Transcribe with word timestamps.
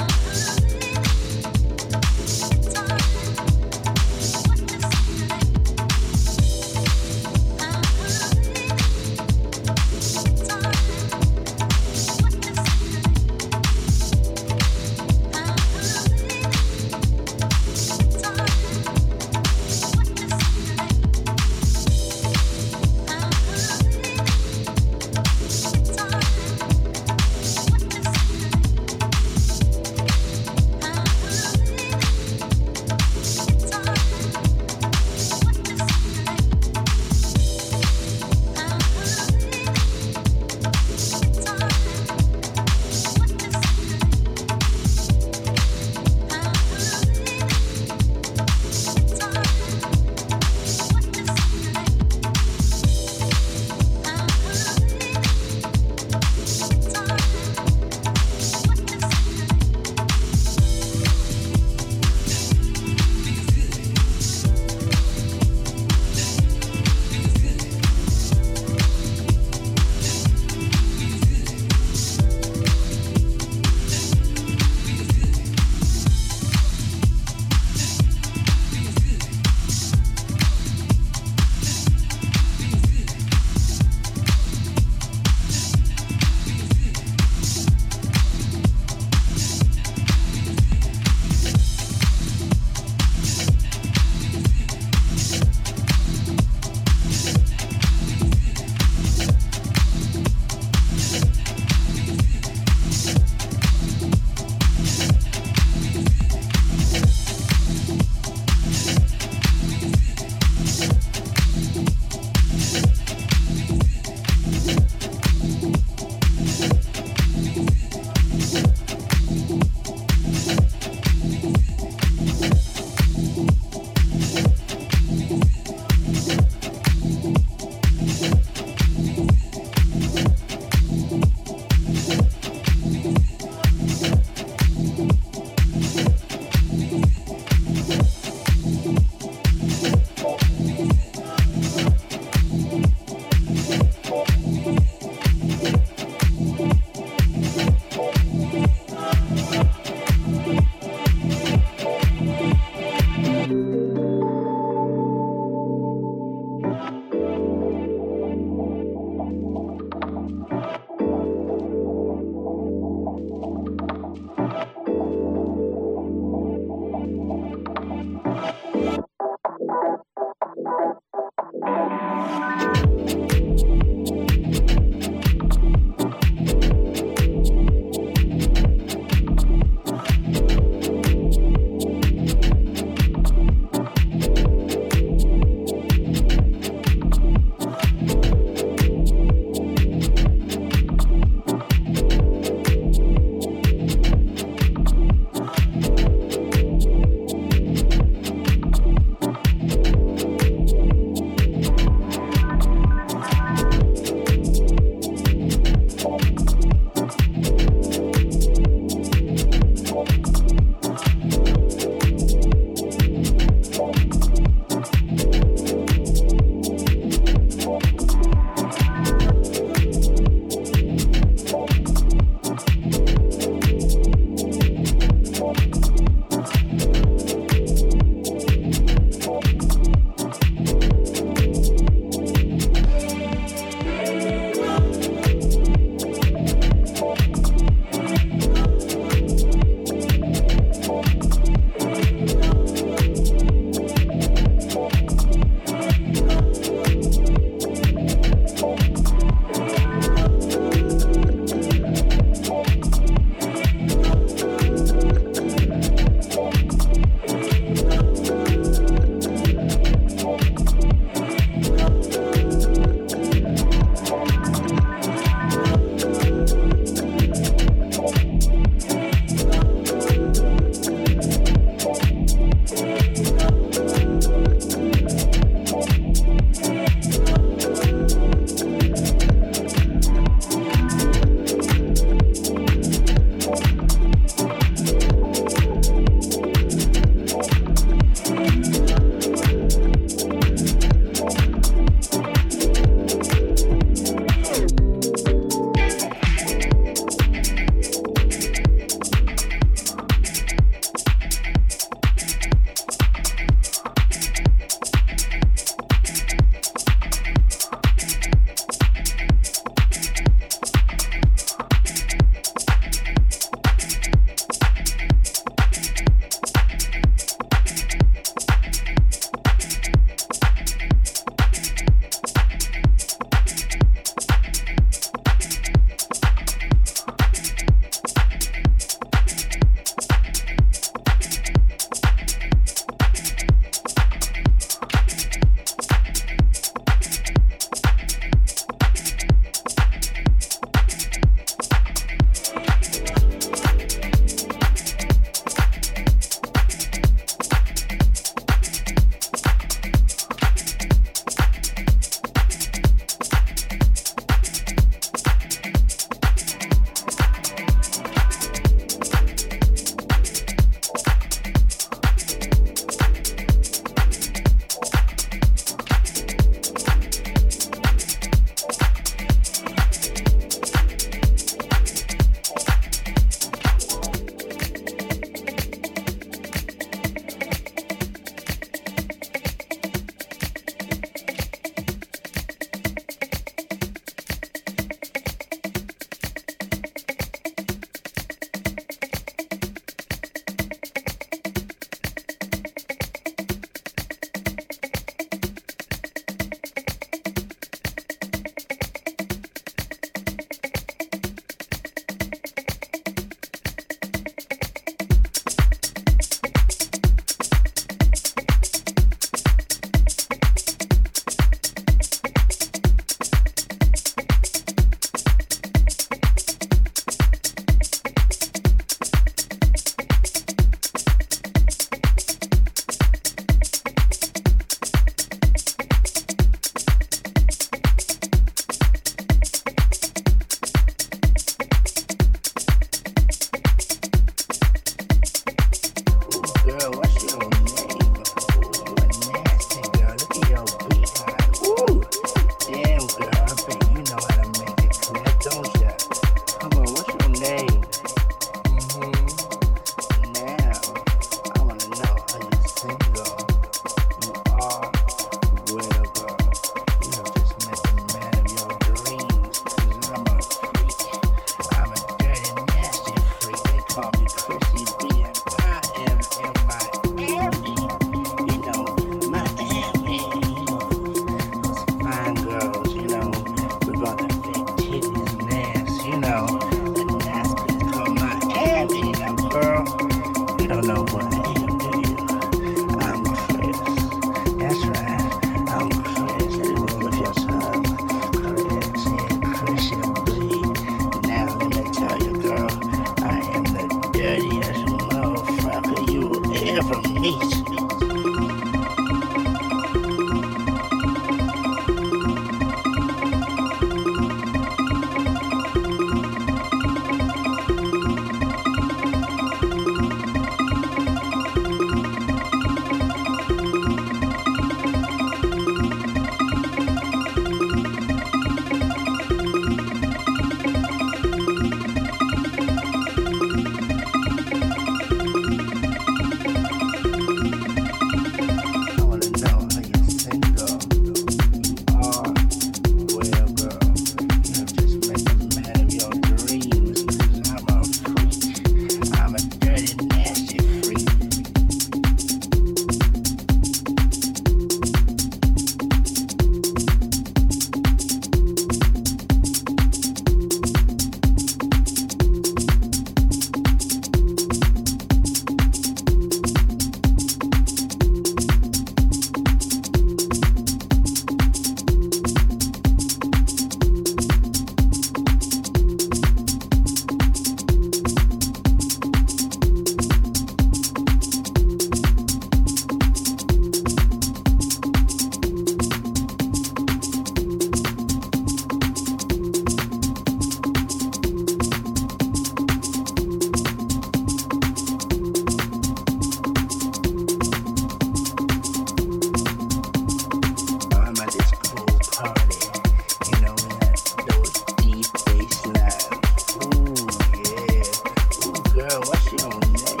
feeling. 599.31 600.00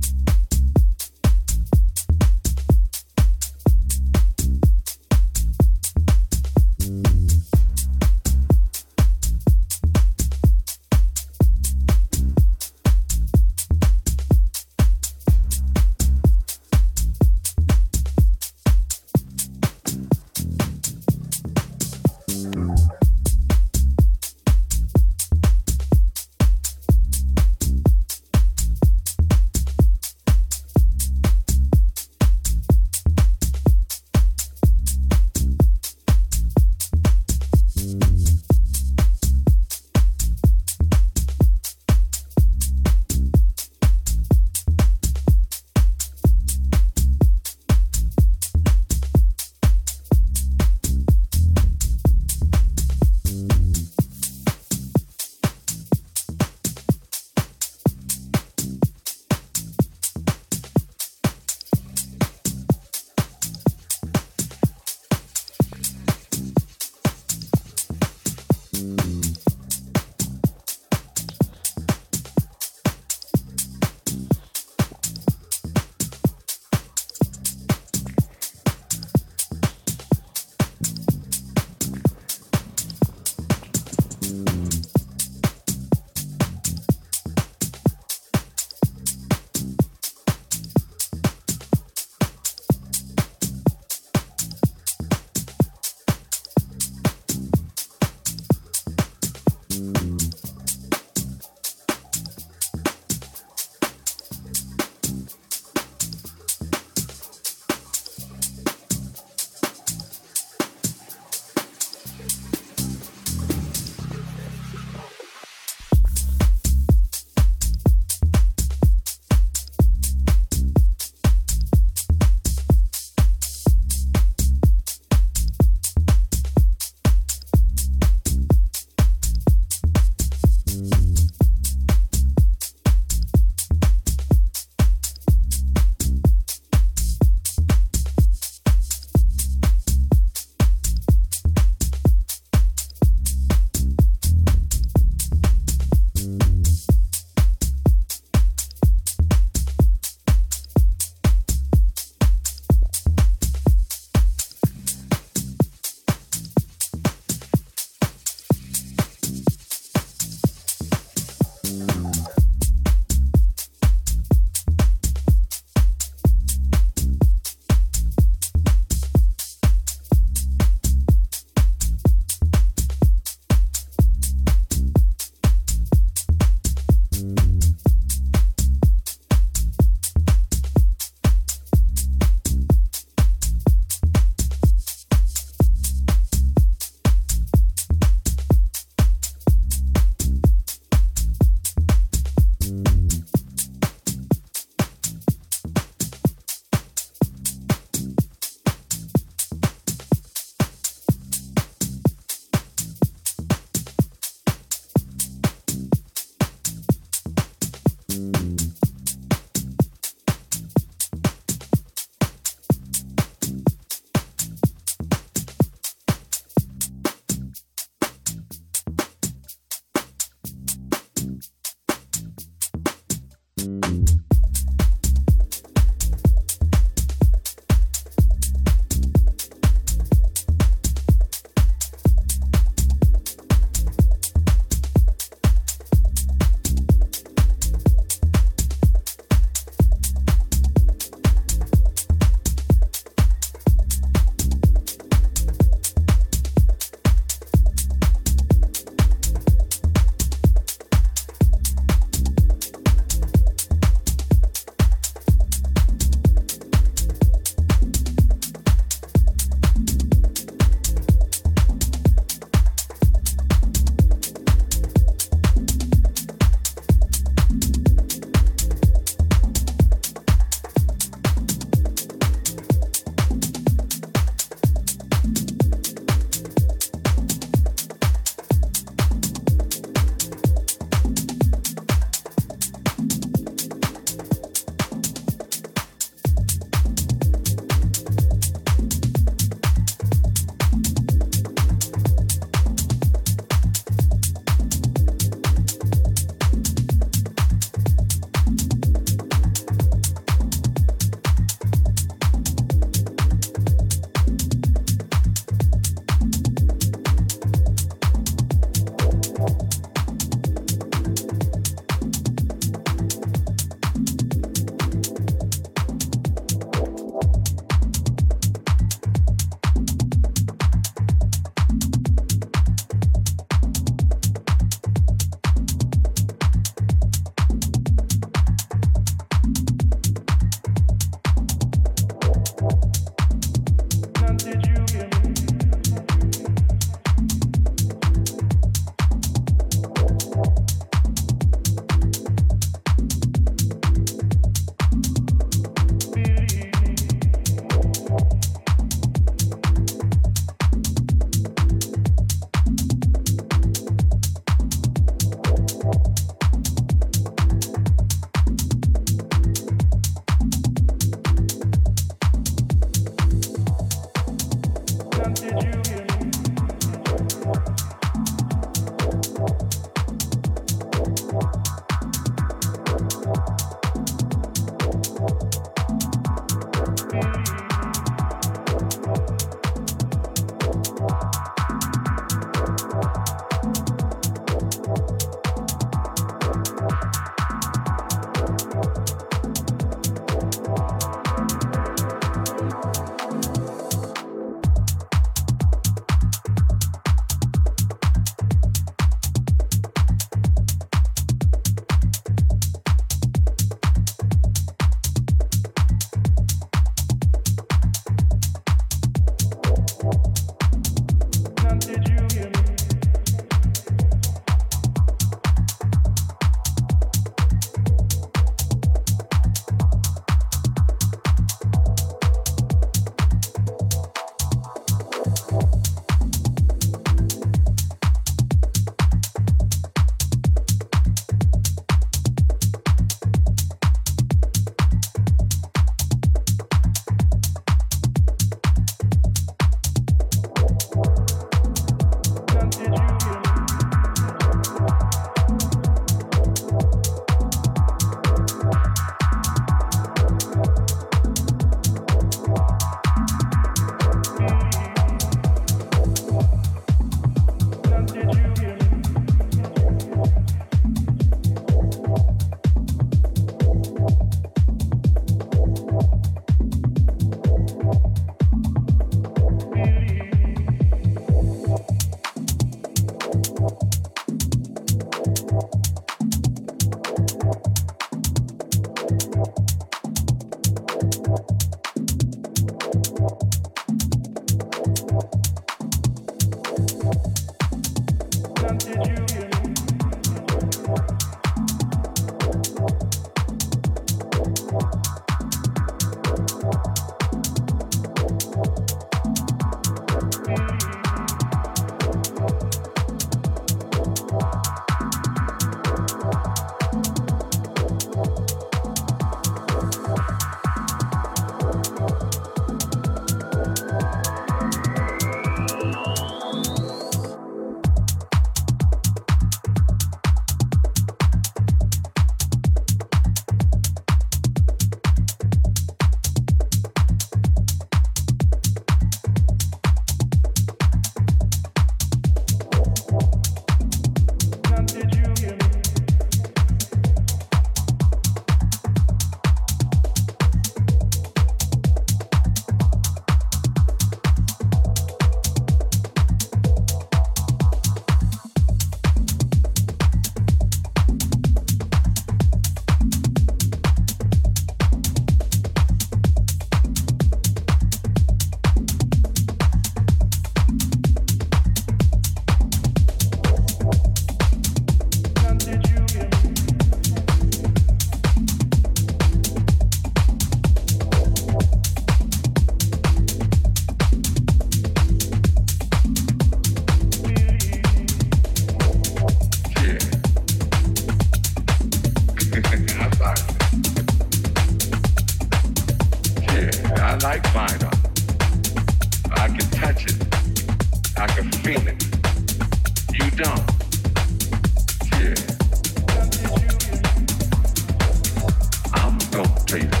Concentrate. 599.71 600.00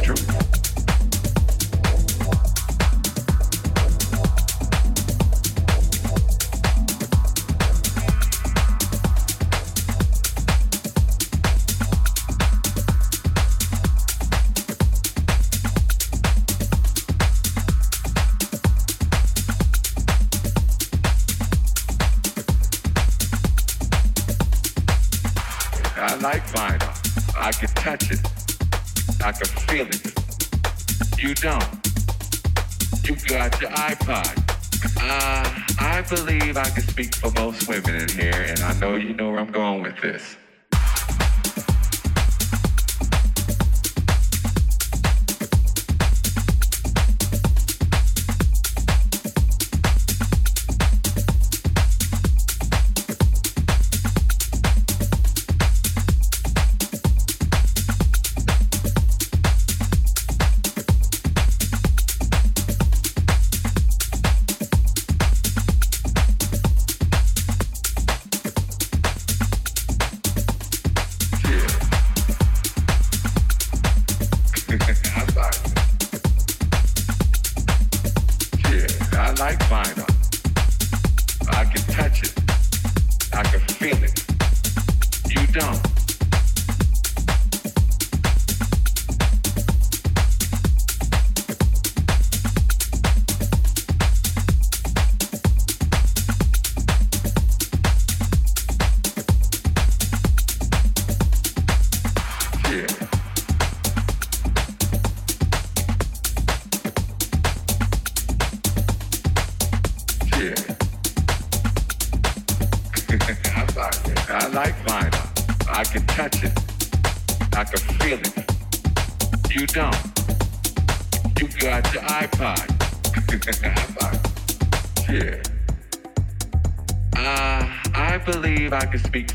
believe 36.53 36.67
I 36.67 36.69
can 36.69 36.83
speak 36.83 37.15
for 37.15 37.31
most 37.31 37.67
women 37.67 37.95
in 37.95 38.09
here, 38.09 38.45
and 38.47 38.59
I 38.61 38.73
know 38.79 38.95
you 38.95 39.13
know 39.13 39.31
where 39.31 39.39
I'm 39.39 39.51
going 39.51 39.83
with 39.83 39.99
this. 40.01 40.35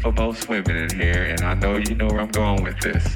for 0.07 0.13
most 0.23 0.49
women 0.49 0.77
in 0.77 0.91
here, 0.91 1.25
and 1.25 1.41
I 1.41 1.55
know 1.55 1.79
you 1.79 1.97
know 1.97 2.07
where 2.07 2.21
I'm 2.21 2.29
going 2.29 2.63
with 2.63 2.79
this. 2.81 3.16